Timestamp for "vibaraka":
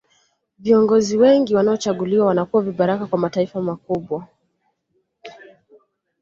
2.63-3.07